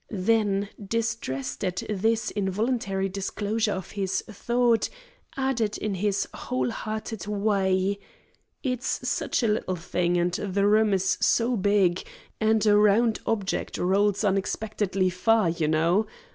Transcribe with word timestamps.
Then, 0.09 0.69
distressed 0.83 1.63
at 1.63 1.83
this 1.87 2.31
involuntary 2.31 3.07
disclosure 3.07 3.73
of 3.73 3.91
his 3.91 4.23
thought, 4.27 4.89
added 5.37 5.77
in 5.77 5.93
his 5.93 6.27
whole 6.33 6.71
hearted 6.71 7.27
way: 7.27 7.99
"It's 8.63 9.07
such 9.07 9.43
a 9.43 9.47
little 9.47 9.75
thing, 9.75 10.17
and 10.17 10.33
the 10.33 10.65
room 10.65 10.91
is 10.95 11.19
so 11.21 11.55
big 11.55 12.01
and 12.39 12.65
a 12.65 12.75
round 12.77 13.19
object 13.27 13.77
rolls 13.77 14.23
unexpectedly 14.23 15.11
far, 15.11 15.49
you 15.49 15.67
know. 15.67 16.07